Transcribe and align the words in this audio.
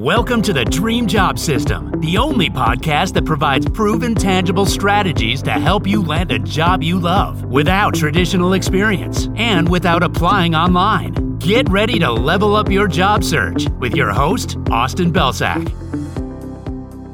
Welcome 0.00 0.40
to 0.42 0.54
the 0.54 0.64
Dream 0.64 1.06
Job 1.06 1.38
System, 1.38 1.92
the 2.00 2.16
only 2.16 2.48
podcast 2.48 3.12
that 3.12 3.26
provides 3.26 3.68
proven, 3.68 4.14
tangible 4.14 4.64
strategies 4.64 5.42
to 5.42 5.50
help 5.50 5.86
you 5.86 6.02
land 6.02 6.32
a 6.32 6.38
job 6.38 6.82
you 6.82 6.98
love 6.98 7.44
without 7.44 7.96
traditional 7.96 8.54
experience 8.54 9.28
and 9.36 9.68
without 9.68 10.02
applying 10.02 10.54
online. 10.54 11.36
Get 11.36 11.68
ready 11.68 11.98
to 11.98 12.10
level 12.10 12.56
up 12.56 12.70
your 12.70 12.88
job 12.88 13.22
search 13.22 13.68
with 13.78 13.94
your 13.94 14.10
host, 14.10 14.56
Austin 14.70 15.12
Belcak. 15.12 15.68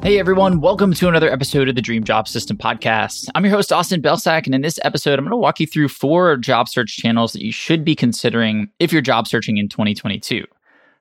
Hey 0.05 0.21
everyone, 0.21 0.61
welcome 0.61 0.95
to 0.95 1.09
another 1.09 1.29
episode 1.29 1.69
of 1.69 1.75
the 1.75 1.83
Dream 1.83 2.05
Job 2.05 2.29
System 2.29 2.57
podcast. 2.57 3.29
I'm 3.35 3.45
your 3.45 3.53
host, 3.53 3.73
Austin 3.73 4.01
Belcak, 4.01 4.47
and 4.47 4.55
in 4.55 4.61
this 4.61 4.79
episode, 4.85 5.19
I'm 5.19 5.25
going 5.25 5.33
to 5.33 5.37
walk 5.37 5.59
you 5.59 5.67
through 5.67 5.89
four 5.89 6.37
job 6.37 6.69
search 6.69 6.97
channels 6.97 7.33
that 7.33 7.43
you 7.43 7.51
should 7.51 7.85
be 7.85 7.97
considering 7.97 8.69
if 8.79 8.93
you're 8.93 9.03
job 9.03 9.27
searching 9.27 9.57
in 9.57 9.69
2022. 9.69 10.45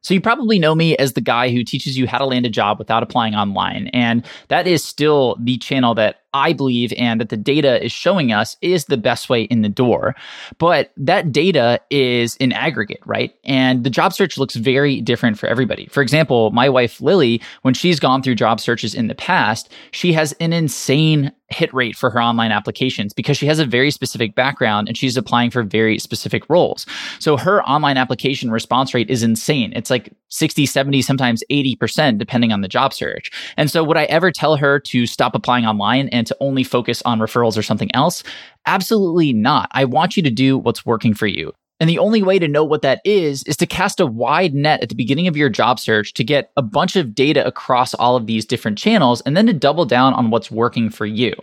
So, 0.01 0.13
you 0.13 0.21
probably 0.21 0.59
know 0.59 0.75
me 0.75 0.95
as 0.97 1.13
the 1.13 1.21
guy 1.21 1.49
who 1.49 1.63
teaches 1.63 1.97
you 1.97 2.07
how 2.07 2.17
to 2.17 2.25
land 2.25 2.45
a 2.45 2.49
job 2.49 2.79
without 2.79 3.03
applying 3.03 3.35
online. 3.35 3.87
And 3.87 4.25
that 4.49 4.67
is 4.67 4.83
still 4.83 5.37
the 5.39 5.57
channel 5.57 5.95
that 5.95 6.21
I 6.35 6.51
believe 6.51 6.93
and 6.97 7.21
that 7.21 7.29
the 7.29 7.37
data 7.37 7.83
is 7.83 7.93
showing 7.93 8.33
us 8.33 8.57
is 8.61 8.85
the 8.85 8.97
best 8.97 9.29
way 9.29 9.43
in 9.43 9.61
the 9.61 9.69
door. 9.69 10.15
But 10.57 10.91
that 10.97 11.31
data 11.31 11.79
is 11.89 12.35
in 12.35 12.51
aggregate, 12.51 12.99
right? 13.05 13.33
And 13.45 13.85
the 13.85 13.89
job 13.89 14.11
search 14.11 14.37
looks 14.37 14.55
very 14.55 14.99
different 14.99 15.39
for 15.39 15.47
everybody. 15.47 15.87
For 15.87 16.01
example, 16.01 16.51
my 16.51 16.67
wife 16.67 16.99
Lily, 16.99 17.41
when 17.61 17.73
she's 17.73 18.01
gone 18.01 18.21
through 18.21 18.35
job 18.35 18.59
searches 18.59 18.93
in 18.93 19.07
the 19.07 19.15
past, 19.15 19.71
she 19.91 20.11
has 20.11 20.33
an 20.41 20.51
insane 20.51 21.31
hit 21.49 21.73
rate 21.73 21.95
for 21.95 22.09
her 22.09 22.21
online 22.21 22.51
applications 22.51 23.13
because 23.13 23.37
she 23.37 23.45
has 23.45 23.59
a 23.59 23.65
very 23.65 23.91
specific 23.91 24.35
background 24.35 24.87
and 24.87 24.97
she's 24.97 25.15
applying 25.15 25.51
for 25.51 25.63
very 25.63 25.99
specific 25.99 26.43
roles. 26.49 26.85
So 27.19 27.37
her 27.37 27.63
online 27.63 27.97
application 27.97 28.51
response 28.51 28.93
rate 28.93 29.09
is 29.09 29.23
insane. 29.23 29.71
It's 29.75 29.89
like 29.89 30.11
60, 30.35 30.65
70, 30.65 31.01
sometimes 31.01 31.43
80%, 31.49 32.17
depending 32.17 32.51
on 32.51 32.61
the 32.61 32.67
job 32.67 32.93
search. 32.93 33.31
And 33.57 33.71
so 33.71 33.83
would 33.83 33.97
I 33.97 34.03
ever 34.05 34.31
tell 34.31 34.55
her 34.57 34.79
to 34.79 35.05
stop 35.05 35.35
applying 35.35 35.65
online 35.65 36.09
and 36.09 36.27
to 36.27 36.37
only 36.39 36.63
focus 36.63 37.01
on 37.03 37.19
referrals 37.19 37.57
or 37.57 37.63
something 37.63 37.93
else? 37.93 38.23
Absolutely 38.65 39.33
not. 39.33 39.69
I 39.71 39.85
want 39.85 40.17
you 40.17 40.23
to 40.23 40.31
do 40.31 40.57
what's 40.57 40.85
working 40.85 41.13
for 41.13 41.27
you. 41.27 41.53
And 41.79 41.89
the 41.89 41.99
only 41.99 42.23
way 42.23 42.39
to 42.39 42.47
know 42.47 42.63
what 42.63 42.83
that 42.83 43.01
is 43.03 43.43
is 43.43 43.57
to 43.57 43.65
cast 43.65 43.99
a 43.99 44.05
wide 44.05 44.53
net 44.53 44.81
at 44.81 44.89
the 44.89 44.95
beginning 44.95 45.27
of 45.27 45.35
your 45.35 45.49
job 45.49 45.77
search 45.77 46.13
to 46.13 46.23
get 46.23 46.51
a 46.55 46.61
bunch 46.61 46.95
of 46.95 47.13
data 47.13 47.45
across 47.45 47.93
all 47.95 48.15
of 48.15 48.27
these 48.27 48.45
different 48.45 48.77
channels 48.77 49.19
and 49.21 49.35
then 49.35 49.45
to 49.47 49.53
double 49.53 49.85
down 49.85 50.13
on 50.13 50.29
what's 50.29 50.49
working 50.49 50.89
for 50.89 51.05
you. 51.05 51.33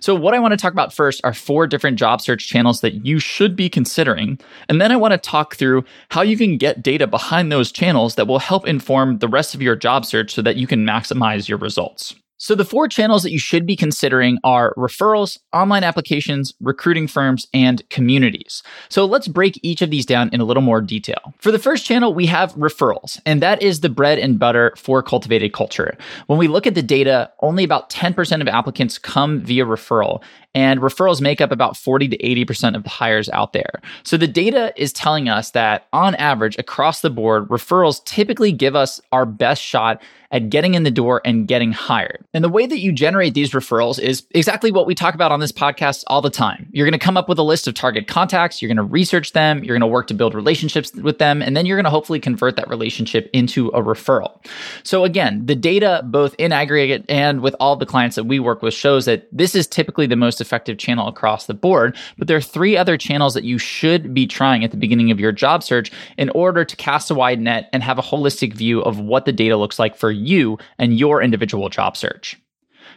So, 0.00 0.16
what 0.16 0.34
I 0.34 0.40
want 0.40 0.52
to 0.52 0.56
talk 0.56 0.72
about 0.72 0.92
first 0.92 1.20
are 1.22 1.32
four 1.32 1.68
different 1.68 1.98
job 1.98 2.20
search 2.20 2.48
channels 2.48 2.80
that 2.80 3.06
you 3.06 3.20
should 3.20 3.54
be 3.54 3.68
considering. 3.68 4.40
And 4.68 4.80
then 4.80 4.90
I 4.90 4.96
want 4.96 5.12
to 5.12 5.18
talk 5.18 5.54
through 5.54 5.84
how 6.10 6.22
you 6.22 6.36
can 6.36 6.58
get 6.58 6.82
data 6.82 7.06
behind 7.06 7.52
those 7.52 7.70
channels 7.70 8.16
that 8.16 8.26
will 8.26 8.40
help 8.40 8.66
inform 8.66 9.18
the 9.18 9.28
rest 9.28 9.54
of 9.54 9.62
your 9.62 9.76
job 9.76 10.04
search 10.04 10.34
so 10.34 10.42
that 10.42 10.56
you 10.56 10.66
can 10.66 10.84
maximize 10.84 11.48
your 11.48 11.58
results. 11.58 12.16
So, 12.40 12.54
the 12.54 12.64
four 12.64 12.86
channels 12.86 13.24
that 13.24 13.32
you 13.32 13.38
should 13.40 13.66
be 13.66 13.74
considering 13.74 14.38
are 14.44 14.72
referrals, 14.76 15.38
online 15.52 15.82
applications, 15.82 16.54
recruiting 16.60 17.08
firms, 17.08 17.48
and 17.52 17.88
communities. 17.90 18.62
So, 18.88 19.04
let's 19.04 19.26
break 19.26 19.58
each 19.64 19.82
of 19.82 19.90
these 19.90 20.06
down 20.06 20.30
in 20.32 20.40
a 20.40 20.44
little 20.44 20.62
more 20.62 20.80
detail. 20.80 21.34
For 21.38 21.50
the 21.50 21.58
first 21.58 21.84
channel, 21.84 22.14
we 22.14 22.26
have 22.26 22.54
referrals, 22.54 23.20
and 23.26 23.42
that 23.42 23.60
is 23.60 23.80
the 23.80 23.88
bread 23.88 24.20
and 24.20 24.38
butter 24.38 24.72
for 24.76 25.02
cultivated 25.02 25.52
culture. 25.52 25.98
When 26.26 26.38
we 26.38 26.46
look 26.46 26.64
at 26.64 26.76
the 26.76 26.82
data, 26.82 27.32
only 27.40 27.64
about 27.64 27.90
10% 27.90 28.40
of 28.40 28.46
applicants 28.46 28.98
come 28.98 29.40
via 29.40 29.66
referral, 29.66 30.22
and 30.54 30.80
referrals 30.80 31.20
make 31.20 31.40
up 31.40 31.52
about 31.52 31.76
40 31.76 32.08
to 32.08 32.18
80% 32.18 32.74
of 32.74 32.82
the 32.82 32.88
hires 32.88 33.28
out 33.30 33.52
there. 33.52 33.80
So 34.02 34.16
the 34.16 34.26
data 34.26 34.72
is 34.76 34.92
telling 34.92 35.28
us 35.28 35.50
that 35.52 35.86
on 35.92 36.14
average, 36.16 36.56
across 36.58 37.00
the 37.00 37.10
board, 37.10 37.48
referrals 37.48 38.04
typically 38.04 38.52
give 38.52 38.74
us 38.74 39.00
our 39.12 39.26
best 39.26 39.62
shot 39.62 40.02
at 40.30 40.50
getting 40.50 40.74
in 40.74 40.82
the 40.82 40.90
door 40.90 41.22
and 41.24 41.48
getting 41.48 41.72
hired. 41.72 42.24
And 42.34 42.44
the 42.44 42.48
way 42.48 42.66
that 42.66 42.80
you 42.80 42.92
generate 42.92 43.34
these 43.34 43.52
referrals 43.52 43.98
is 43.98 44.26
exactly 44.32 44.70
what 44.70 44.86
we 44.86 44.94
talk 44.94 45.14
about 45.14 45.32
on 45.32 45.40
this 45.40 45.52
podcast 45.52 46.04
all 46.08 46.20
the 46.20 46.28
time. 46.30 46.68
You're 46.70 46.86
going 46.86 46.98
to 46.98 47.04
come 47.04 47.16
up 47.16 47.28
with 47.28 47.38
a 47.38 47.42
list 47.42 47.66
of 47.66 47.74
target 47.74 48.06
contacts, 48.08 48.60
you're 48.60 48.68
going 48.68 48.76
to 48.76 48.82
research 48.82 49.32
them, 49.32 49.64
you're 49.64 49.74
going 49.74 49.80
to 49.80 49.86
work 49.86 50.06
to 50.08 50.14
build 50.14 50.34
relationships 50.34 50.92
with 50.92 51.18
them, 51.18 51.40
and 51.40 51.56
then 51.56 51.64
you're 51.64 51.76
going 51.76 51.84
to 51.84 51.90
hopefully 51.90 52.20
convert 52.20 52.56
that 52.56 52.68
relationship 52.68 53.30
into 53.32 53.68
a 53.68 53.82
referral. 53.82 54.44
So 54.82 55.04
again, 55.04 55.46
the 55.46 55.54
data 55.54 56.02
both 56.04 56.34
in 56.38 56.52
aggregate 56.52 57.06
and 57.08 57.40
with 57.40 57.56
all 57.58 57.76
the 57.76 57.86
clients 57.86 58.16
that 58.16 58.24
we 58.24 58.38
work 58.38 58.60
with 58.60 58.74
shows 58.74 59.06
that 59.06 59.26
this 59.32 59.54
is 59.54 59.66
typically 59.66 60.06
the 60.06 60.16
most 60.16 60.37
effective 60.40 60.78
channel 60.78 61.08
across 61.08 61.46
the 61.46 61.54
board, 61.54 61.96
but 62.16 62.28
there 62.28 62.36
are 62.36 62.42
three 62.42 62.76
other 62.76 62.96
channels 62.96 63.34
that 63.34 63.44
you 63.44 63.58
should 63.58 64.14
be 64.14 64.26
trying 64.26 64.64
at 64.64 64.70
the 64.70 64.76
beginning 64.76 65.10
of 65.10 65.20
your 65.20 65.32
job 65.32 65.62
search 65.62 65.90
in 66.16 66.30
order 66.30 66.64
to 66.64 66.76
cast 66.76 67.10
a 67.10 67.14
wide 67.14 67.40
net 67.40 67.68
and 67.72 67.82
have 67.82 67.98
a 67.98 68.02
holistic 68.02 68.54
view 68.54 68.80
of 68.82 68.98
what 68.98 69.24
the 69.24 69.32
data 69.32 69.56
looks 69.56 69.78
like 69.78 69.96
for 69.96 70.10
you 70.10 70.58
and 70.78 70.98
your 70.98 71.22
individual 71.22 71.68
job 71.68 71.96
search. 71.96 72.36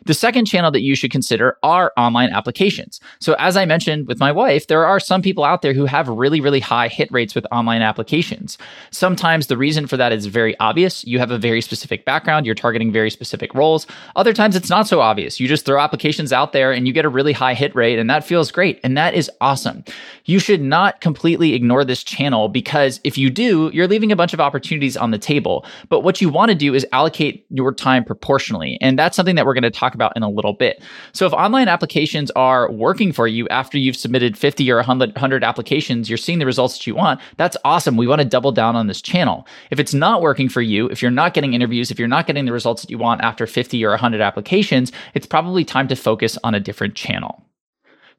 The 0.05 0.13
second 0.13 0.45
channel 0.45 0.71
that 0.71 0.81
you 0.81 0.95
should 0.95 1.11
consider 1.11 1.57
are 1.63 1.93
online 1.95 2.29
applications. 2.31 2.99
So, 3.19 3.35
as 3.39 3.55
I 3.55 3.65
mentioned 3.65 4.07
with 4.07 4.19
my 4.19 4.31
wife, 4.31 4.67
there 4.67 4.85
are 4.85 4.99
some 4.99 5.21
people 5.21 5.43
out 5.43 5.61
there 5.61 5.73
who 5.73 5.85
have 5.85 6.07
really, 6.07 6.41
really 6.41 6.59
high 6.59 6.87
hit 6.87 7.11
rates 7.11 7.35
with 7.35 7.45
online 7.51 7.81
applications. 7.81 8.57
Sometimes 8.89 9.47
the 9.47 9.57
reason 9.57 9.87
for 9.87 9.97
that 9.97 10.11
is 10.11 10.25
very 10.25 10.57
obvious. 10.59 11.05
You 11.05 11.19
have 11.19 11.31
a 11.31 11.37
very 11.37 11.61
specific 11.61 12.05
background, 12.05 12.45
you're 12.45 12.55
targeting 12.55 12.91
very 12.91 13.09
specific 13.09 13.53
roles. 13.53 13.85
Other 14.15 14.33
times 14.33 14.55
it's 14.55 14.69
not 14.69 14.87
so 14.87 15.01
obvious. 15.01 15.39
You 15.39 15.47
just 15.47 15.65
throw 15.65 15.79
applications 15.79 16.33
out 16.33 16.51
there 16.51 16.71
and 16.71 16.87
you 16.87 16.93
get 16.93 17.05
a 17.05 17.09
really 17.09 17.33
high 17.33 17.53
hit 17.53 17.75
rate, 17.75 17.99
and 17.99 18.09
that 18.09 18.23
feels 18.23 18.51
great. 18.51 18.79
And 18.83 18.97
that 18.97 19.13
is 19.13 19.29
awesome. 19.39 19.83
You 20.25 20.39
should 20.39 20.61
not 20.61 21.01
completely 21.01 21.53
ignore 21.53 21.85
this 21.85 22.03
channel 22.03 22.49
because 22.49 22.99
if 23.03 23.17
you 23.17 23.29
do, 23.29 23.69
you're 23.73 23.87
leaving 23.87 24.11
a 24.11 24.15
bunch 24.15 24.33
of 24.33 24.39
opportunities 24.39 24.97
on 24.97 25.11
the 25.11 25.17
table. 25.17 25.65
But 25.89 26.01
what 26.01 26.21
you 26.21 26.29
want 26.29 26.49
to 26.49 26.55
do 26.55 26.73
is 26.73 26.85
allocate 26.91 27.45
your 27.49 27.73
time 27.73 28.03
proportionally. 28.03 28.77
And 28.81 28.97
that's 28.97 29.15
something 29.15 29.35
that 29.35 29.45
we're 29.45 29.53
going 29.53 29.63
to 29.63 29.71
talk 29.71 29.90
talk 29.91 29.95
about 29.95 30.13
in 30.15 30.23
a 30.23 30.29
little 30.29 30.53
bit. 30.53 30.81
So 31.13 31.25
if 31.25 31.33
online 31.33 31.67
applications 31.67 32.31
are 32.31 32.71
working 32.71 33.11
for 33.11 33.27
you 33.27 33.47
after 33.49 33.77
you've 33.77 33.97
submitted 33.97 34.37
50 34.37 34.71
or 34.71 34.77
100 34.77 35.43
applications, 35.43 36.09
you're 36.09 36.17
seeing 36.17 36.39
the 36.39 36.45
results 36.45 36.77
that 36.77 36.87
you 36.87 36.95
want, 36.95 37.19
that's 37.37 37.57
awesome. 37.65 37.97
We 37.97 38.07
want 38.07 38.21
to 38.21 38.27
double 38.27 38.51
down 38.51 38.75
on 38.75 38.87
this 38.87 39.01
channel. 39.01 39.45
If 39.69 39.79
it's 39.79 39.93
not 39.93 40.21
working 40.21 40.49
for 40.49 40.61
you, 40.61 40.87
if 40.87 41.01
you're 41.01 41.11
not 41.11 41.33
getting 41.33 41.53
interviews, 41.53 41.91
if 41.91 41.99
you're 41.99 42.07
not 42.07 42.27
getting 42.27 42.45
the 42.45 42.53
results 42.53 42.81
that 42.81 42.89
you 42.89 42.97
want 42.97 43.21
after 43.21 43.45
50 43.45 43.83
or 43.83 43.89
100 43.89 44.21
applications, 44.21 44.91
it's 45.13 45.27
probably 45.27 45.65
time 45.65 45.87
to 45.89 45.95
focus 45.95 46.37
on 46.43 46.55
a 46.55 46.59
different 46.59 46.95
channel. 46.95 47.43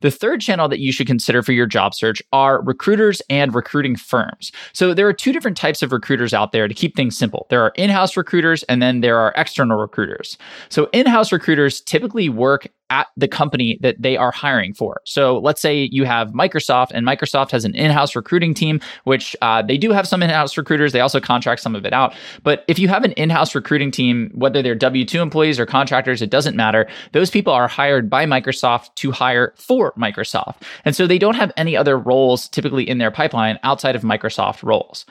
The 0.02 0.10
third 0.10 0.40
channel 0.40 0.68
that 0.68 0.80
you 0.80 0.92
should 0.92 1.06
consider 1.06 1.42
for 1.42 1.52
your 1.52 1.66
job 1.66 1.94
search 1.94 2.22
are 2.32 2.62
recruiters 2.62 3.22
and 3.30 3.54
recruiting 3.54 3.96
firms. 3.96 4.52
So 4.72 4.94
there 4.94 5.08
are 5.08 5.12
two 5.12 5.32
different 5.32 5.56
types 5.56 5.82
of 5.82 5.92
recruiters 5.92 6.34
out 6.34 6.52
there 6.52 6.68
to 6.68 6.74
keep 6.74 6.94
things 6.94 7.16
simple. 7.16 7.46
There 7.50 7.62
are 7.62 7.72
in-house 7.76 8.16
recruiters 8.16 8.62
and 8.64 8.82
then 8.82 9.00
there 9.00 9.18
are 9.18 9.32
external 9.36 9.78
recruiters. 9.78 10.36
So 10.68 10.88
in-house 10.92 11.32
recruiters 11.32 11.80
typically 11.80 12.28
work 12.28 12.68
at 12.92 13.08
the 13.16 13.26
company 13.26 13.78
that 13.80 13.96
they 13.98 14.18
are 14.18 14.30
hiring 14.30 14.74
for. 14.74 15.00
So 15.04 15.38
let's 15.38 15.62
say 15.62 15.88
you 15.90 16.04
have 16.04 16.28
Microsoft, 16.28 16.90
and 16.92 17.06
Microsoft 17.06 17.50
has 17.50 17.64
an 17.64 17.74
in 17.74 17.90
house 17.90 18.14
recruiting 18.14 18.52
team, 18.52 18.80
which 19.04 19.34
uh, 19.40 19.62
they 19.62 19.78
do 19.78 19.92
have 19.92 20.06
some 20.06 20.22
in 20.22 20.28
house 20.28 20.58
recruiters. 20.58 20.92
They 20.92 21.00
also 21.00 21.18
contract 21.18 21.62
some 21.62 21.74
of 21.74 21.86
it 21.86 21.94
out. 21.94 22.14
But 22.42 22.64
if 22.68 22.78
you 22.78 22.88
have 22.88 23.02
an 23.02 23.12
in 23.12 23.30
house 23.30 23.54
recruiting 23.54 23.90
team, 23.90 24.30
whether 24.34 24.60
they're 24.60 24.74
W 24.74 25.06
2 25.06 25.22
employees 25.22 25.58
or 25.58 25.64
contractors, 25.64 26.20
it 26.20 26.28
doesn't 26.28 26.54
matter. 26.54 26.86
Those 27.12 27.30
people 27.30 27.54
are 27.54 27.66
hired 27.66 28.10
by 28.10 28.26
Microsoft 28.26 28.94
to 28.96 29.10
hire 29.10 29.54
for 29.56 29.92
Microsoft. 29.92 30.56
And 30.84 30.94
so 30.94 31.06
they 31.06 31.18
don't 31.18 31.36
have 31.36 31.50
any 31.56 31.74
other 31.74 31.98
roles 31.98 32.46
typically 32.48 32.86
in 32.86 32.98
their 32.98 33.10
pipeline 33.10 33.58
outside 33.62 33.96
of 33.96 34.02
Microsoft 34.02 34.62
roles. 34.62 35.06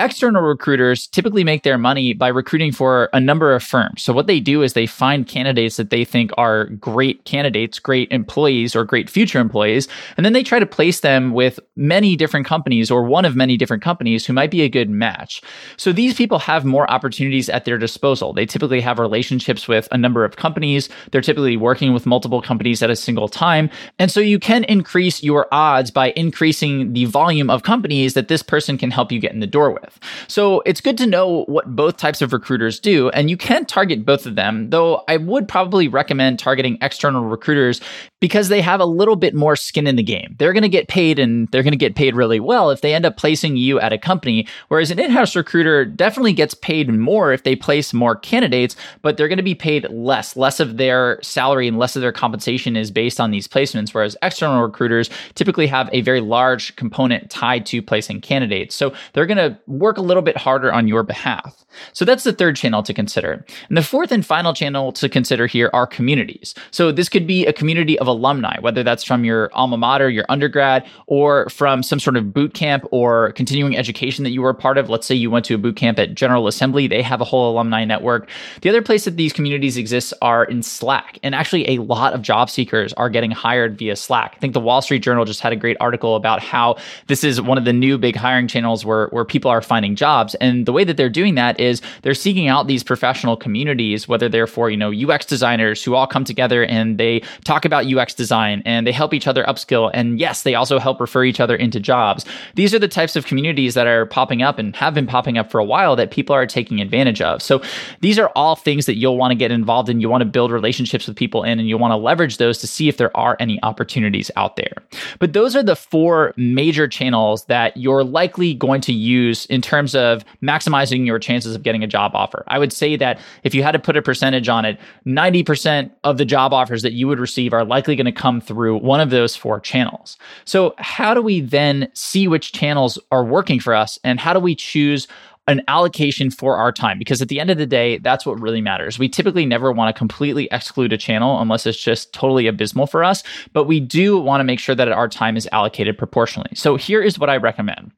External 0.00 0.40
recruiters 0.40 1.06
typically 1.08 1.44
make 1.44 1.62
their 1.62 1.76
money 1.76 2.14
by 2.14 2.28
recruiting 2.28 2.72
for 2.72 3.10
a 3.12 3.20
number 3.20 3.54
of 3.54 3.62
firms. 3.62 4.02
So, 4.02 4.14
what 4.14 4.26
they 4.26 4.40
do 4.40 4.62
is 4.62 4.72
they 4.72 4.86
find 4.86 5.26
candidates 5.26 5.76
that 5.76 5.90
they 5.90 6.06
think 6.06 6.30
are 6.38 6.64
great 6.64 7.26
candidates, 7.26 7.78
great 7.78 8.10
employees, 8.10 8.74
or 8.74 8.86
great 8.86 9.10
future 9.10 9.38
employees, 9.38 9.88
and 10.16 10.24
then 10.24 10.32
they 10.32 10.42
try 10.42 10.58
to 10.58 10.64
place 10.64 11.00
them 11.00 11.34
with 11.34 11.60
many 11.76 12.16
different 12.16 12.46
companies 12.46 12.90
or 12.90 13.04
one 13.04 13.26
of 13.26 13.36
many 13.36 13.58
different 13.58 13.82
companies 13.82 14.24
who 14.24 14.32
might 14.32 14.50
be 14.50 14.62
a 14.62 14.70
good 14.70 14.88
match. 14.88 15.42
So, 15.76 15.92
these 15.92 16.14
people 16.14 16.38
have 16.38 16.64
more 16.64 16.90
opportunities 16.90 17.50
at 17.50 17.66
their 17.66 17.76
disposal. 17.76 18.32
They 18.32 18.46
typically 18.46 18.80
have 18.80 18.98
relationships 18.98 19.68
with 19.68 19.86
a 19.92 19.98
number 19.98 20.24
of 20.24 20.36
companies, 20.36 20.88
they're 21.12 21.20
typically 21.20 21.58
working 21.58 21.92
with 21.92 22.06
multiple 22.06 22.40
companies 22.40 22.82
at 22.82 22.88
a 22.88 22.96
single 22.96 23.28
time. 23.28 23.68
And 23.98 24.10
so, 24.10 24.20
you 24.20 24.38
can 24.38 24.64
increase 24.64 25.22
your 25.22 25.46
odds 25.52 25.90
by 25.90 26.14
increasing 26.16 26.94
the 26.94 27.04
volume 27.04 27.50
of 27.50 27.64
companies 27.64 28.14
that 28.14 28.28
this 28.28 28.42
person 28.42 28.78
can 28.78 28.90
help 28.90 29.12
you 29.12 29.20
get 29.20 29.34
in 29.34 29.40
the 29.40 29.46
door 29.46 29.70
with 29.70 29.89
with. 29.90 30.10
So 30.28 30.62
it's 30.66 30.80
good 30.80 30.98
to 30.98 31.06
know 31.06 31.44
what 31.46 31.74
both 31.76 31.96
types 31.96 32.22
of 32.22 32.32
recruiters 32.32 32.80
do, 32.80 33.08
and 33.10 33.30
you 33.30 33.36
can 33.36 33.64
target 33.64 34.04
both 34.04 34.26
of 34.26 34.34
them, 34.34 34.70
though 34.70 35.02
I 35.08 35.16
would 35.16 35.48
probably 35.48 35.88
recommend 35.88 36.38
targeting 36.38 36.78
external 36.80 37.24
recruiters 37.24 37.80
because 38.20 38.48
they 38.48 38.60
have 38.60 38.80
a 38.80 38.84
little 38.84 39.16
bit 39.16 39.34
more 39.34 39.56
skin 39.56 39.86
in 39.86 39.96
the 39.96 40.02
game. 40.02 40.36
They're 40.38 40.52
going 40.52 40.62
to 40.62 40.68
get 40.68 40.88
paid 40.88 41.18
and 41.18 41.48
they're 41.48 41.62
going 41.62 41.72
to 41.72 41.78
get 41.78 41.94
paid 41.94 42.14
really 42.14 42.40
well 42.40 42.70
if 42.70 42.82
they 42.82 42.94
end 42.94 43.06
up 43.06 43.16
placing 43.16 43.56
you 43.56 43.80
at 43.80 43.92
a 43.92 43.98
company, 43.98 44.46
whereas 44.68 44.90
an 44.90 44.98
in 44.98 45.10
house 45.10 45.34
recruiter 45.34 45.84
definitely 45.84 46.32
gets 46.32 46.54
paid 46.54 46.88
more 46.90 47.32
if 47.32 47.44
they 47.44 47.56
place 47.56 47.92
more 47.92 48.14
candidates, 48.14 48.76
but 49.02 49.16
they're 49.16 49.28
going 49.28 49.38
to 49.38 49.42
be 49.42 49.54
paid 49.54 49.88
less. 49.90 50.36
Less 50.36 50.60
of 50.60 50.76
their 50.76 51.18
salary 51.22 51.66
and 51.66 51.78
less 51.78 51.96
of 51.96 52.02
their 52.02 52.12
compensation 52.12 52.76
is 52.76 52.90
based 52.90 53.20
on 53.20 53.30
these 53.30 53.48
placements, 53.48 53.94
whereas 53.94 54.16
external 54.22 54.62
recruiters 54.62 55.10
typically 55.34 55.66
have 55.66 55.88
a 55.92 56.02
very 56.02 56.20
large 56.20 56.76
component 56.76 57.30
tied 57.30 57.64
to 57.66 57.82
placing 57.82 58.20
candidates. 58.20 58.74
So 58.74 58.92
they're 59.12 59.26
going 59.26 59.38
to 59.38 59.58
work 59.80 59.98
a 59.98 60.02
little 60.02 60.22
bit 60.22 60.36
harder 60.36 60.72
on 60.72 60.86
your 60.86 61.02
behalf. 61.02 61.64
So 61.92 62.04
that's 62.04 62.24
the 62.24 62.32
third 62.32 62.56
channel 62.56 62.82
to 62.82 62.94
consider. 62.94 63.44
And 63.68 63.76
the 63.76 63.82
fourth 63.82 64.12
and 64.12 64.24
final 64.24 64.52
channel 64.52 64.92
to 64.92 65.08
consider 65.08 65.46
here 65.46 65.70
are 65.72 65.86
communities. 65.86 66.54
So 66.70 66.92
this 66.92 67.08
could 67.08 67.26
be 67.26 67.46
a 67.46 67.52
community 67.52 67.98
of 67.98 68.06
alumni, 68.06 68.58
whether 68.60 68.82
that's 68.82 69.04
from 69.04 69.24
your 69.24 69.50
alma 69.52 69.76
mater, 69.76 70.08
your 70.10 70.26
undergrad, 70.28 70.86
or 71.06 71.48
from 71.48 71.82
some 71.82 72.00
sort 72.00 72.16
of 72.16 72.32
boot 72.32 72.54
camp 72.54 72.84
or 72.90 73.32
continuing 73.32 73.76
education 73.76 74.24
that 74.24 74.30
you 74.30 74.42
were 74.42 74.50
a 74.50 74.54
part 74.54 74.78
of. 74.78 74.90
Let's 74.90 75.06
say 75.06 75.14
you 75.14 75.30
went 75.30 75.44
to 75.46 75.54
a 75.54 75.58
boot 75.58 75.76
camp 75.76 75.98
at 75.98 76.14
General 76.14 76.46
Assembly, 76.46 76.86
they 76.86 77.02
have 77.02 77.20
a 77.20 77.24
whole 77.24 77.52
alumni 77.52 77.84
network. 77.84 78.28
The 78.62 78.68
other 78.68 78.82
place 78.82 79.04
that 79.04 79.16
these 79.16 79.32
communities 79.32 79.76
exist 79.76 80.12
are 80.20 80.44
in 80.44 80.62
Slack. 80.62 81.18
And 81.22 81.34
actually, 81.34 81.68
a 81.70 81.78
lot 81.78 82.12
of 82.12 82.22
job 82.22 82.50
seekers 82.50 82.92
are 82.94 83.08
getting 83.08 83.30
hired 83.30 83.78
via 83.78 83.96
Slack. 83.96 84.34
I 84.36 84.38
think 84.38 84.54
the 84.54 84.60
Wall 84.60 84.82
Street 84.82 85.00
Journal 85.00 85.24
just 85.24 85.40
had 85.40 85.52
a 85.52 85.56
great 85.56 85.76
article 85.80 86.16
about 86.16 86.40
how 86.40 86.76
this 87.06 87.24
is 87.24 87.40
one 87.40 87.58
of 87.58 87.64
the 87.64 87.72
new 87.72 87.96
big 87.98 88.16
hiring 88.16 88.48
channels 88.48 88.84
where, 88.84 89.08
where 89.08 89.24
people 89.24 89.50
are 89.50 89.62
finding 89.70 89.94
jobs. 89.94 90.34
And 90.40 90.66
the 90.66 90.72
way 90.72 90.82
that 90.82 90.96
they're 90.96 91.08
doing 91.08 91.36
that 91.36 91.60
is 91.60 91.80
they're 92.02 92.12
seeking 92.12 92.48
out 92.48 92.66
these 92.66 92.82
professional 92.82 93.36
communities, 93.36 94.08
whether 94.08 94.28
they're 94.28 94.48
for, 94.48 94.68
you 94.68 94.76
know, 94.76 94.90
UX 94.92 95.24
designers 95.24 95.84
who 95.84 95.94
all 95.94 96.08
come 96.08 96.24
together 96.24 96.64
and 96.64 96.98
they 96.98 97.22
talk 97.44 97.64
about 97.64 97.86
UX 97.86 98.12
design 98.12 98.64
and 98.66 98.84
they 98.84 98.90
help 98.90 99.14
each 99.14 99.28
other 99.28 99.44
upskill. 99.44 99.88
And 99.94 100.18
yes, 100.18 100.42
they 100.42 100.56
also 100.56 100.80
help 100.80 101.00
refer 101.00 101.22
each 101.22 101.38
other 101.38 101.54
into 101.54 101.78
jobs. 101.78 102.24
These 102.56 102.74
are 102.74 102.80
the 102.80 102.88
types 102.88 103.14
of 103.14 103.26
communities 103.26 103.74
that 103.74 103.86
are 103.86 104.06
popping 104.06 104.42
up 104.42 104.58
and 104.58 104.74
have 104.74 104.92
been 104.92 105.06
popping 105.06 105.38
up 105.38 105.52
for 105.52 105.60
a 105.60 105.64
while 105.64 105.94
that 105.94 106.10
people 106.10 106.34
are 106.34 106.46
taking 106.46 106.80
advantage 106.80 107.20
of. 107.20 107.40
So 107.40 107.62
these 108.00 108.18
are 108.18 108.32
all 108.34 108.56
things 108.56 108.86
that 108.86 108.96
you'll 108.96 109.16
want 109.16 109.30
to 109.30 109.36
get 109.36 109.52
involved 109.52 109.88
in. 109.88 110.00
You 110.00 110.08
want 110.08 110.22
to 110.22 110.26
build 110.26 110.50
relationships 110.50 111.06
with 111.06 111.16
people 111.16 111.44
in 111.44 111.60
and 111.60 111.68
you 111.68 111.78
want 111.78 111.92
to 111.92 111.96
leverage 111.96 112.38
those 112.38 112.58
to 112.58 112.66
see 112.66 112.88
if 112.88 112.96
there 112.96 113.16
are 113.16 113.36
any 113.38 113.62
opportunities 113.62 114.32
out 114.34 114.56
there. 114.56 114.74
But 115.20 115.32
those 115.32 115.54
are 115.54 115.62
the 115.62 115.76
four 115.76 116.34
major 116.36 116.88
channels 116.88 117.44
that 117.44 117.76
you're 117.76 118.02
likely 118.02 118.54
going 118.54 118.80
to 118.80 118.92
use 118.92 119.46
in 119.46 119.59
terms 119.60 119.94
of 119.94 120.24
maximizing 120.42 121.06
your 121.06 121.18
chances 121.18 121.54
of 121.54 121.62
getting 121.62 121.82
a 121.82 121.86
job 121.86 122.12
offer. 122.14 122.44
I 122.46 122.58
would 122.58 122.72
say 122.72 122.96
that 122.96 123.18
if 123.44 123.54
you 123.54 123.62
had 123.62 123.72
to 123.72 123.78
put 123.78 123.96
a 123.96 124.02
percentage 124.02 124.48
on 124.48 124.64
it, 124.64 124.78
90% 125.06 125.90
of 126.04 126.18
the 126.18 126.24
job 126.24 126.52
offers 126.52 126.82
that 126.82 126.92
you 126.92 127.06
would 127.08 127.18
receive 127.18 127.52
are 127.52 127.64
likely 127.64 127.96
going 127.96 128.06
to 128.06 128.12
come 128.12 128.40
through 128.40 128.78
one 128.78 129.00
of 129.00 129.10
those 129.10 129.36
four 129.36 129.60
channels. 129.60 130.16
So, 130.44 130.74
how 130.78 131.14
do 131.14 131.22
we 131.22 131.40
then 131.40 131.90
see 131.94 132.28
which 132.28 132.52
channels 132.52 132.98
are 133.10 133.24
working 133.24 133.60
for 133.60 133.74
us 133.74 133.98
and 134.04 134.20
how 134.20 134.32
do 134.32 134.40
we 134.40 134.54
choose 134.54 135.06
an 135.50 135.62
allocation 135.68 136.30
for 136.30 136.56
our 136.56 136.70
time 136.70 136.98
because 136.98 137.20
at 137.20 137.28
the 137.28 137.40
end 137.40 137.50
of 137.50 137.58
the 137.58 137.66
day, 137.66 137.98
that's 137.98 138.24
what 138.24 138.40
really 138.40 138.60
matters. 138.60 138.98
We 138.98 139.08
typically 139.08 139.44
never 139.44 139.72
want 139.72 139.94
to 139.94 139.98
completely 139.98 140.48
exclude 140.52 140.92
a 140.92 140.98
channel 140.98 141.40
unless 141.40 141.66
it's 141.66 141.82
just 141.82 142.12
totally 142.12 142.46
abysmal 142.46 142.86
for 142.86 143.02
us, 143.02 143.22
but 143.52 143.64
we 143.64 143.80
do 143.80 144.18
want 144.18 144.40
to 144.40 144.44
make 144.44 144.60
sure 144.60 144.74
that 144.74 144.88
our 144.92 145.08
time 145.08 145.36
is 145.36 145.48
allocated 145.50 145.98
proportionally. 145.98 146.50
So 146.54 146.76
here 146.76 147.02
is 147.02 147.18
what 147.18 147.30
I 147.30 147.36
recommend. 147.36 147.90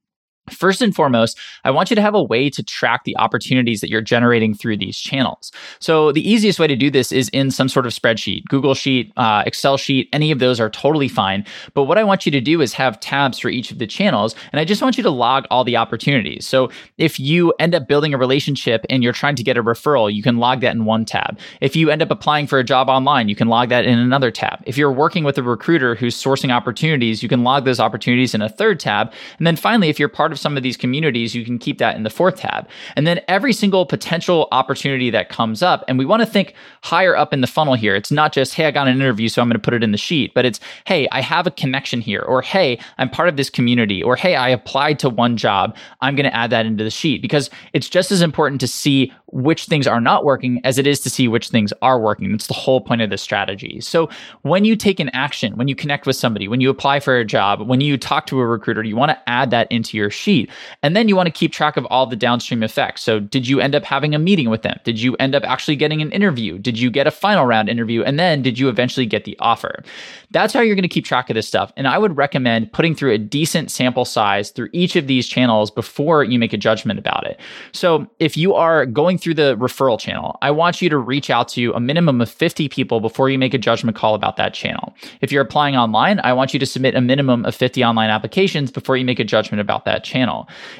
First 0.50 0.82
and 0.82 0.92
foremost, 0.92 1.38
I 1.62 1.70
want 1.70 1.88
you 1.88 1.94
to 1.94 2.02
have 2.02 2.16
a 2.16 2.22
way 2.22 2.50
to 2.50 2.64
track 2.64 3.04
the 3.04 3.16
opportunities 3.16 3.80
that 3.80 3.88
you're 3.88 4.00
generating 4.00 4.54
through 4.54 4.76
these 4.76 4.98
channels. 4.98 5.52
So, 5.78 6.10
the 6.10 6.28
easiest 6.28 6.58
way 6.58 6.66
to 6.66 6.74
do 6.74 6.90
this 6.90 7.12
is 7.12 7.28
in 7.28 7.52
some 7.52 7.68
sort 7.68 7.86
of 7.86 7.92
spreadsheet, 7.92 8.46
Google 8.46 8.74
Sheet, 8.74 9.12
uh, 9.16 9.44
Excel 9.46 9.76
sheet, 9.76 10.08
any 10.12 10.32
of 10.32 10.40
those 10.40 10.58
are 10.58 10.68
totally 10.68 11.06
fine. 11.06 11.46
But 11.74 11.84
what 11.84 11.96
I 11.96 12.02
want 12.02 12.26
you 12.26 12.32
to 12.32 12.40
do 12.40 12.60
is 12.60 12.74
have 12.74 12.98
tabs 12.98 13.38
for 13.38 13.50
each 13.50 13.70
of 13.70 13.78
the 13.78 13.86
channels, 13.86 14.34
and 14.50 14.58
I 14.58 14.64
just 14.64 14.82
want 14.82 14.96
you 14.96 15.04
to 15.04 15.10
log 15.10 15.46
all 15.48 15.62
the 15.62 15.76
opportunities. 15.76 16.44
So, 16.44 16.70
if 16.98 17.20
you 17.20 17.54
end 17.60 17.76
up 17.76 17.86
building 17.86 18.12
a 18.12 18.18
relationship 18.18 18.84
and 18.90 19.04
you're 19.04 19.12
trying 19.12 19.36
to 19.36 19.44
get 19.44 19.56
a 19.56 19.62
referral, 19.62 20.12
you 20.12 20.24
can 20.24 20.38
log 20.38 20.60
that 20.62 20.74
in 20.74 20.86
one 20.86 21.04
tab. 21.04 21.38
If 21.60 21.76
you 21.76 21.88
end 21.88 22.02
up 22.02 22.10
applying 22.10 22.48
for 22.48 22.58
a 22.58 22.64
job 22.64 22.88
online, 22.88 23.28
you 23.28 23.36
can 23.36 23.46
log 23.46 23.68
that 23.68 23.84
in 23.84 23.96
another 23.96 24.32
tab. 24.32 24.60
If 24.66 24.76
you're 24.76 24.92
working 24.92 25.22
with 25.22 25.38
a 25.38 25.42
recruiter 25.44 25.94
who's 25.94 26.20
sourcing 26.20 26.50
opportunities, 26.50 27.22
you 27.22 27.28
can 27.28 27.44
log 27.44 27.64
those 27.64 27.78
opportunities 27.78 28.34
in 28.34 28.42
a 28.42 28.48
third 28.48 28.80
tab. 28.80 29.12
And 29.38 29.46
then 29.46 29.54
finally, 29.54 29.88
if 29.88 30.00
you're 30.00 30.08
part 30.08 30.31
of 30.32 30.38
some 30.38 30.56
of 30.56 30.62
these 30.62 30.76
communities, 30.76 31.34
you 31.34 31.44
can 31.44 31.58
keep 31.58 31.78
that 31.78 31.94
in 31.96 32.02
the 32.02 32.10
fourth 32.10 32.36
tab. 32.36 32.68
And 32.96 33.06
then 33.06 33.20
every 33.28 33.52
single 33.52 33.86
potential 33.86 34.48
opportunity 34.50 35.10
that 35.10 35.28
comes 35.28 35.62
up, 35.62 35.84
and 35.86 35.98
we 35.98 36.04
want 36.04 36.22
to 36.22 36.26
think 36.26 36.54
higher 36.82 37.16
up 37.16 37.32
in 37.32 37.40
the 37.40 37.46
funnel 37.46 37.74
here. 37.74 37.94
It's 37.94 38.10
not 38.10 38.32
just, 38.32 38.54
hey, 38.54 38.66
I 38.66 38.70
got 38.70 38.88
an 38.88 38.96
interview, 38.96 39.28
so 39.28 39.42
I'm 39.42 39.48
going 39.48 39.60
to 39.60 39.64
put 39.64 39.74
it 39.74 39.84
in 39.84 39.92
the 39.92 39.98
sheet, 39.98 40.32
but 40.34 40.44
it's, 40.44 40.58
hey, 40.86 41.06
I 41.12 41.20
have 41.20 41.46
a 41.46 41.50
connection 41.50 42.00
here, 42.00 42.20
or 42.20 42.42
hey, 42.42 42.78
I'm 42.98 43.10
part 43.10 43.28
of 43.28 43.36
this 43.36 43.50
community, 43.50 44.02
or 44.02 44.16
hey, 44.16 44.34
I 44.34 44.48
applied 44.48 44.98
to 45.00 45.10
one 45.10 45.36
job. 45.36 45.76
I'm 46.00 46.16
going 46.16 46.28
to 46.28 46.36
add 46.36 46.50
that 46.50 46.66
into 46.66 46.82
the 46.82 46.90
sheet 46.90 47.22
because 47.22 47.50
it's 47.72 47.88
just 47.88 48.10
as 48.10 48.22
important 48.22 48.60
to 48.62 48.66
see 48.66 49.12
which 49.26 49.64
things 49.64 49.86
are 49.86 50.00
not 50.00 50.24
working 50.24 50.60
as 50.62 50.78
it 50.78 50.86
is 50.86 51.00
to 51.00 51.10
see 51.10 51.26
which 51.26 51.48
things 51.48 51.72
are 51.80 51.98
working. 51.98 52.34
It's 52.34 52.48
the 52.48 52.54
whole 52.54 52.80
point 52.82 53.00
of 53.00 53.08
this 53.08 53.22
strategy. 53.22 53.80
So 53.80 54.10
when 54.42 54.64
you 54.66 54.76
take 54.76 55.00
an 55.00 55.08
action, 55.10 55.56
when 55.56 55.68
you 55.68 55.74
connect 55.74 56.06
with 56.06 56.16
somebody, 56.16 56.48
when 56.48 56.60
you 56.60 56.68
apply 56.68 57.00
for 57.00 57.16
a 57.16 57.24
job, 57.24 57.66
when 57.66 57.80
you 57.80 57.96
talk 57.96 58.26
to 58.26 58.40
a 58.40 58.46
recruiter, 58.46 58.82
you 58.82 58.94
want 58.94 59.10
to 59.10 59.28
add 59.28 59.50
that 59.50 59.72
into 59.72 59.96
your 59.96 60.10
sheet. 60.22 60.50
And 60.82 60.96
then 60.96 61.08
you 61.08 61.16
want 61.16 61.26
to 61.26 61.32
keep 61.32 61.52
track 61.52 61.76
of 61.76 61.84
all 61.86 62.06
the 62.06 62.16
downstream 62.16 62.62
effects. 62.62 63.02
So 63.02 63.20
did 63.20 63.46
you 63.46 63.60
end 63.60 63.74
up 63.74 63.84
having 63.84 64.14
a 64.14 64.18
meeting 64.18 64.48
with 64.48 64.62
them? 64.62 64.78
Did 64.84 65.00
you 65.00 65.16
end 65.16 65.34
up 65.34 65.42
actually 65.44 65.76
getting 65.76 66.00
an 66.00 66.12
interview? 66.12 66.58
Did 66.58 66.78
you 66.78 66.90
get 66.90 67.06
a 67.06 67.10
final 67.10 67.44
round 67.44 67.68
interview? 67.68 68.02
And 68.02 68.18
then 68.18 68.42
did 68.42 68.58
you 68.58 68.68
eventually 68.68 69.06
get 69.06 69.24
the 69.24 69.36
offer? 69.40 69.82
That's 70.30 70.54
how 70.54 70.60
you're 70.60 70.76
going 70.76 70.82
to 70.82 70.88
keep 70.88 71.04
track 71.04 71.28
of 71.28 71.34
this 71.34 71.48
stuff. 71.48 71.72
And 71.76 71.86
I 71.88 71.98
would 71.98 72.16
recommend 72.16 72.72
putting 72.72 72.94
through 72.94 73.12
a 73.12 73.18
decent 73.18 73.70
sample 73.70 74.04
size 74.04 74.50
through 74.50 74.68
each 74.72 74.96
of 74.96 75.06
these 75.06 75.26
channels 75.26 75.70
before 75.70 76.24
you 76.24 76.38
make 76.38 76.52
a 76.52 76.56
judgment 76.56 76.98
about 76.98 77.26
it. 77.26 77.40
So 77.72 78.06
if 78.18 78.36
you 78.36 78.54
are 78.54 78.86
going 78.86 79.18
through 79.18 79.34
the 79.34 79.56
referral 79.56 79.98
channel, 79.98 80.38
I 80.42 80.50
want 80.50 80.80
you 80.80 80.88
to 80.88 80.98
reach 80.98 81.30
out 81.30 81.48
to 81.48 81.72
a 81.72 81.80
minimum 81.80 82.20
of 82.20 82.30
50 82.30 82.68
people 82.68 83.00
before 83.00 83.28
you 83.28 83.38
make 83.38 83.54
a 83.54 83.58
judgment 83.58 83.96
call 83.96 84.14
about 84.14 84.36
that 84.36 84.54
channel. 84.54 84.94
If 85.20 85.32
you're 85.32 85.42
applying 85.42 85.76
online, 85.76 86.20
I 86.22 86.32
want 86.32 86.52
you 86.52 86.60
to 86.60 86.66
submit 86.66 86.94
a 86.94 87.00
minimum 87.00 87.44
of 87.44 87.54
50 87.54 87.84
online 87.84 88.10
applications 88.10 88.70
before 88.70 88.96
you 88.96 89.04
make 89.04 89.18
a 89.18 89.24
judgment 89.24 89.60
about 89.60 89.84
that 89.84 90.04
channel. 90.04 90.11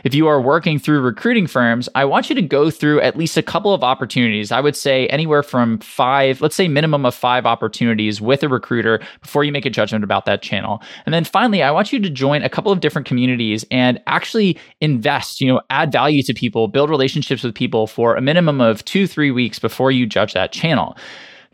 If 0.05 0.15
you 0.15 0.27
are 0.27 0.41
working 0.41 0.79
through 0.79 1.01
recruiting 1.01 1.47
firms, 1.47 1.89
I 1.95 2.05
want 2.05 2.29
you 2.29 2.35
to 2.35 2.43
go 2.43 2.71
through 2.71 3.01
at 3.01 3.17
least 3.17 3.37
a 3.37 3.43
couple 3.43 3.73
of 3.73 3.83
opportunities. 3.83 4.53
I 4.53 4.61
would 4.61 4.77
say 4.77 5.07
anywhere 5.09 5.43
from 5.43 5.79
five, 5.79 6.41
let's 6.41 6.55
say 6.55 6.69
minimum 6.69 7.07
of 7.07 7.15
five 7.15 7.47
opportunities 7.47 8.21
with 8.21 8.43
a 8.43 8.49
recruiter 8.49 9.01
before 9.21 9.45
you 9.45 9.53
make 9.53 9.65
a 9.65 9.71
judgment 9.71 10.05
about 10.05 10.27
that 10.27 10.43
channel. 10.43 10.83
And 11.07 11.15
then 11.15 11.25
finally, 11.25 11.63
I 11.63 11.71
want 11.71 11.93
you 11.93 12.01
to 12.01 12.11
join 12.11 12.43
a 12.43 12.51
couple 12.51 12.73
of 12.73 12.81
different 12.81 13.07
communities 13.07 13.65
and 13.71 14.01
actually 14.07 14.59
invest, 14.81 15.41
you 15.41 15.53
know, 15.53 15.61
add 15.71 15.93
value 15.93 16.23
to 16.25 16.35
people, 16.35 16.69
build 16.69 16.91
relationships 16.91 17.43
with 17.43 17.55
people 17.55 17.87
for 17.87 18.17
a 18.17 18.21
minimum 18.21 18.61
of 18.61 18.85
two, 18.85 19.07
three 19.07 19.31
weeks 19.31 19.59
before 19.59 19.91
you 19.91 20.07
judge 20.07 20.35
that 20.35 20.53
channel. 20.53 20.97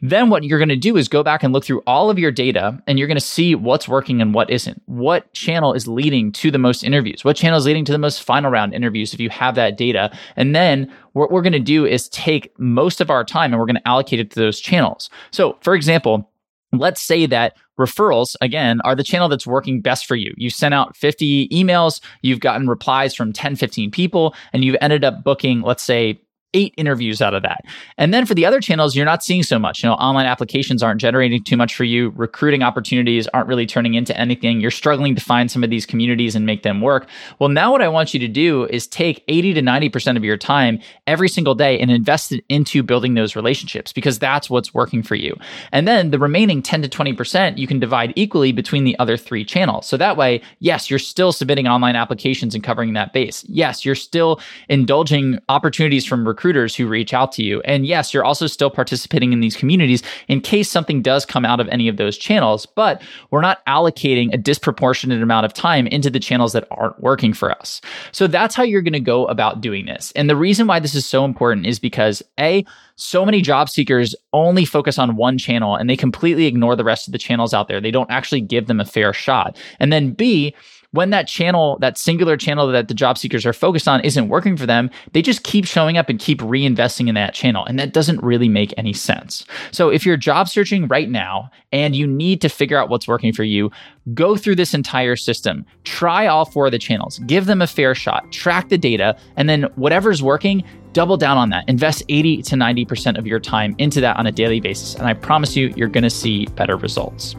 Then 0.01 0.31
what 0.31 0.45
you're 0.45 0.59
going 0.59 0.69
to 0.69 0.77
do 0.77 0.97
is 0.97 1.09
go 1.09 1.23
back 1.23 1.43
and 1.43 1.53
look 1.53 1.65
through 1.65 1.83
all 1.87 2.11
of 2.11 2.19
your 2.19 2.31
data 2.31 2.81
and 2.87 2.99
you're 2.99 3.09
going 3.09 3.17
to 3.17 3.25
see 3.25 3.55
what's 3.55 3.89
working 3.89 4.21
and 4.21 4.33
what 4.33 4.51
isn't. 4.51 4.81
What 4.87 5.33
channel 5.33 5.73
is 5.75 5.89
leading 5.89 6.33
to 6.33 6.51
the 6.51 6.59
most 6.59 6.85
interviews? 6.85 7.25
What 7.25 7.37
channel 7.37 7.59
is 7.59 7.67
leading 7.67 7.85
to 7.87 7.93
the 7.93 7.99
most 7.99 8.23
final 8.23 8.51
round 8.51 8.75
interviews 8.75 9.13
if 9.13 9.21
you 9.21 9.31
have 9.31 9.55
that 9.57 9.77
data? 9.77 10.17
And 10.37 10.55
then 10.55 10.93
what 11.13 11.31
we're 11.31 11.43
going 11.43 11.53
to 11.53 11.59
do 11.59 11.85
is 11.85 12.09
take 12.11 12.53
most 12.59 13.01
of 13.01 13.11
our 13.11 13.25
time 13.25 13.53
and 13.53 13.59
we're 13.61 13.67
going 13.67 13.77
to 13.77 13.89
allocate 13.89 14.21
it 14.21 14.31
to 14.33 14.41
those 14.41 14.61
channels. 14.61 15.11
So, 15.31 15.57
for 15.63 15.75
example, 15.75 16.31
let's 16.73 17.01
say 17.01 17.27
that 17.27 17.57
referrals 17.79 18.37
again 18.41 18.81
are 18.85 18.95
the 18.95 19.05
channel 19.05 19.29
that's 19.29 19.47
working 19.47 19.81
best 19.81 20.07
for 20.07 20.17
you 20.17 20.35
you 20.37 20.51
sent 20.51 20.75
out 20.75 20.97
50 20.97 21.49
emails 21.49 22.01
you've 22.23 22.41
gotten 22.41 22.69
replies 22.69 23.15
from 23.15 23.33
10 23.33 23.57
15 23.57 23.91
people 23.91 24.35
and 24.53 24.65
you've 24.65 24.77
ended 24.81 25.05
up 25.05 25.23
booking 25.25 25.63
let's 25.63 25.83
say 25.83 26.21
eight 26.55 26.73
interviews 26.77 27.21
out 27.21 27.35
of 27.35 27.43
that. 27.43 27.61
And 27.99 28.15
then 28.15 28.25
for 28.25 28.35
the 28.35 28.47
other 28.47 28.61
channels, 28.61 28.97
you're 28.97 29.05
not 29.05 29.23
seeing 29.23 29.43
so 29.43 29.59
much. 29.59 29.83
You 29.83 29.91
know, 29.91 29.95
online 29.97 30.27
applications 30.27 30.83
aren't 30.83 31.01
generating 31.01 31.45
too 31.45 31.57
much 31.57 31.75
for 31.75 31.85
you. 31.85 32.11
Recruiting 32.17 32.63
opportunities 32.63 33.27
aren't 33.29 33.49
really 33.49 33.67
turning 33.67 33.95
into 33.95 34.19
anything. 34.19 34.61
You're 34.61 34.71
struggling 34.71 35.15
to 35.15 35.21
find 35.21 35.51
some 35.51 35.63
of 35.63 35.71
these 35.71 35.85
communities 35.85 36.35
and 36.35 36.47
make 36.47 36.63
them 36.63 36.81
work. 36.81 37.09
Well, 37.39 37.51
now 37.51 37.73
what 37.73 37.83
I 37.83 37.89
want 37.89 38.15
you 38.15 38.21
to 38.21 38.29
do 38.29 38.65
is 38.67 38.87
take 38.87 39.23
80 39.29 39.55
to 39.55 39.63
90% 39.63 40.17
of 40.17 40.25
your 40.25 40.37
time 40.37 40.79
every 41.07 41.29
single 41.29 41.55
day 41.55 41.79
and 41.79 41.91
invest 41.91 42.33
it 42.33 42.45
into 42.49 42.83
building 42.83 43.15
those 43.15 43.37
relationships 43.37 43.93
because 43.93 44.19
that's 44.19 44.49
what's 44.49 44.73
working 44.73 45.03
for 45.03 45.17
you. 45.17 45.37
And 45.73 45.87
then 45.87 46.11
the 46.11 46.19
remaining 46.19 46.63
10 46.63 46.83
to 46.83 46.89
20% 46.89 47.59
you 47.59 47.67
can 47.67 47.79
divide 47.79 48.13
equally 48.17 48.53
between 48.53 48.85
the 48.85 48.99
other 48.99 49.17
three 49.17 49.45
channels. 49.45 49.87
So 49.87 49.97
that 49.97 50.17
way, 50.17 50.41
yes, 50.61 50.89
you're 50.89 50.99
still 50.99 51.33
submitting 51.33 51.67
online 51.67 51.97
applications 51.97 52.55
and 52.55 52.65
covering 52.65 52.95
that 52.95 53.13
base. 53.13 53.45
Yes, 53.49 53.85
you're 53.85 53.95
still 53.95 54.41
indulging 54.69 55.39
opportunities 55.49 56.07
from 56.07 56.25
recruiters 56.39 56.77
who 56.77 56.87
reach 56.87 57.13
out 57.13 57.33
to 57.33 57.43
you. 57.43 57.61
And 57.63 57.85
yes, 57.85 58.15
you're 58.15 58.25
also 58.25 58.47
still 58.47 58.71
participating 58.71 59.33
in 59.33 59.41
these 59.41 59.57
communities 59.57 60.05
in 60.29 60.41
case 60.41 60.71
something 60.71 61.03
does 61.03 61.27
come 61.27 61.45
out 61.45 61.59
of 61.59 61.67
any 61.67 61.89
of 61.89 61.97
those 61.97 62.17
channels, 62.17 62.65
but 62.65 63.03
we're 63.33 63.41
not 63.41 63.67
allocating 63.67 64.33
a 64.33 64.37
disproportionate 64.37 65.21
amount 65.21 65.47
of 65.47 65.53
time 65.53 65.89
into 65.89 66.11
the 66.11 66.21
channels 66.21 66.53
that 66.53 66.69
aren't 66.71 67.03
working 67.03 67.33
for 67.33 67.51
us. 67.51 67.81
So 68.13 68.29
that's 68.29 68.55
how 68.55 68.63
you're 68.63 68.83
going 68.83 68.93
to 68.93 69.01
go 69.01 69.27
about 69.27 69.61
doing 69.61 69.87
this. 69.87 70.13
And 70.15 70.31
the 70.31 70.37
reason 70.37 70.69
why 70.69 70.79
this 70.79 70.95
is 70.95 71.05
so 71.05 71.25
important 71.25 71.67
is 71.67 71.81
because 71.81 72.23
A, 72.39 72.65
so 72.95 73.25
many 73.25 73.43
job 73.43 73.69
seekers 73.69 74.15
only 74.33 74.65
focus 74.65 74.97
on 74.97 75.17
one 75.17 75.39
channel 75.39 75.75
and 75.75 75.91
they 75.91 75.97
completely 75.97 76.47
ignore 76.47 76.77
the 76.77 76.85
rest 76.85 77.09
of 77.09 77.13
the 77.13 77.19
channels 77.19 77.53
out 77.53 77.67
there. 77.67 77.81
They 77.81 77.91
don't 77.91 78.13
actually 78.13 78.43
give 78.43 78.69
them 78.69 78.79
a 78.79 78.85
fair 78.85 79.13
shot. 79.13 79.57
And 79.81 79.93
then 79.93 80.13
B, 80.13 80.55
when 80.93 81.11
that 81.11 81.29
channel, 81.29 81.77
that 81.81 81.99
singular 81.99 82.37
channel 82.37 82.67
that 82.69 82.89
the 82.89 82.95
job 82.95 83.19
seekers 83.19 83.45
are 83.45 83.53
focused 83.53 83.87
on 83.87 84.01
isn't 84.01 84.29
working 84.29 84.57
for 84.57 84.65
them, 84.65 84.91
they 85.13 85.21
just 85.21 85.43
keep 85.45 85.67
showing 85.67 85.99
up 85.99 86.09
and 86.09 86.19
keep 86.19 86.41
reinvesting 86.41 87.09
in 87.09 87.15
that 87.15 87.35
channel. 87.35 87.65
And 87.67 87.79
that 87.79 87.93
doesn't 87.93 88.23
really 88.23 88.49
make 88.49 88.73
any 88.79 88.95
sense. 88.95 89.45
So 89.71 89.91
if 89.91 90.07
you're 90.07 90.17
job 90.17 90.49
searching 90.49 90.89
right 90.89 91.11
now 91.11 91.51
and 91.73 91.95
you 91.95 92.07
need 92.07 92.41
to 92.41 92.49
figure 92.49 92.79
out 92.79 92.89
what's 92.89 93.07
working 93.07 93.35
for 93.35 93.45
you, 93.45 93.71
go 94.15 94.37
through 94.37 94.57
this 94.57 94.73
entire 94.73 95.17
system, 95.17 95.67
try 95.85 96.27
all 96.27 96.47
four 96.47 96.67
of 96.67 96.73
the 96.73 96.79
channels, 96.79 97.19
give 97.27 97.45
them 97.45 97.61
a 97.61 97.67
fair 97.67 97.95
shot, 97.95 98.31
track 98.33 98.71
the 98.71 98.79
data, 98.79 99.17
and 99.37 99.49
then 99.49 99.65
whatever's 99.75 100.23
working, 100.23 100.65
double 100.95 101.19
down 101.19 101.37
on 101.37 101.51
that. 101.51 101.69
Invest 101.69 102.03
80 102.09 102.43
to 102.43 102.57
90% 102.57 103.19
of 103.19 103.27
your 103.27 103.41
time 103.41 103.75
into 103.77 104.01
that 104.01 104.17
on 104.17 104.27
a 104.27 104.33
daily 104.33 104.61
basis. 104.61 104.95
And 104.95 105.07
I 105.07 105.13
promise 105.13 105.55
you, 105.55 105.69
you're 105.77 105.89
going 105.89 106.05
to 106.05 106.11
see 106.11 106.47
better 106.57 106.77
results. 106.77 107.37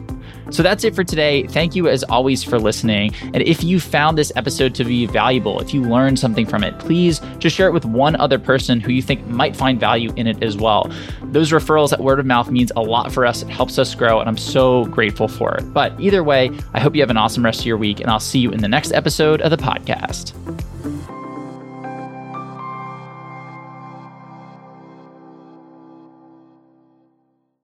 So 0.50 0.62
that's 0.62 0.84
it 0.84 0.94
for 0.94 1.04
today. 1.04 1.46
Thank 1.46 1.74
you 1.74 1.88
as 1.88 2.02
always 2.04 2.42
for 2.42 2.58
listening. 2.58 3.14
And 3.22 3.38
if 3.38 3.62
you 3.62 3.80
found 3.80 4.18
this 4.18 4.32
episode 4.36 4.74
to 4.76 4.84
be 4.84 5.06
valuable, 5.06 5.60
if 5.60 5.72
you 5.72 5.82
learned 5.82 6.18
something 6.18 6.46
from 6.46 6.64
it, 6.64 6.78
please 6.78 7.20
just 7.38 7.56
share 7.56 7.68
it 7.68 7.72
with 7.72 7.84
one 7.84 8.16
other 8.16 8.38
person 8.38 8.80
who 8.80 8.92
you 8.92 9.02
think 9.02 9.26
might 9.26 9.56
find 9.56 9.78
value 9.78 10.12
in 10.16 10.26
it 10.26 10.42
as 10.42 10.56
well. 10.56 10.90
Those 11.24 11.50
referrals 11.50 11.92
at 11.92 12.00
word 12.00 12.18
of 12.18 12.26
mouth 12.26 12.50
means 12.50 12.72
a 12.76 12.82
lot 12.82 13.12
for 13.12 13.24
us. 13.24 13.42
It 13.42 13.48
helps 13.48 13.78
us 13.78 13.94
grow, 13.94 14.20
and 14.20 14.28
I'm 14.28 14.38
so 14.38 14.84
grateful 14.86 15.28
for 15.28 15.54
it. 15.54 15.72
But 15.72 15.98
either 16.00 16.24
way, 16.24 16.50
I 16.74 16.80
hope 16.80 16.94
you 16.94 17.02
have 17.02 17.10
an 17.10 17.16
awesome 17.16 17.44
rest 17.44 17.60
of 17.60 17.66
your 17.66 17.76
week, 17.76 18.00
and 18.00 18.10
I'll 18.10 18.20
see 18.20 18.40
you 18.40 18.50
in 18.50 18.60
the 18.60 18.68
next 18.68 18.92
episode 18.92 19.40
of 19.40 19.50
the 19.50 19.56
podcast. 19.56 20.34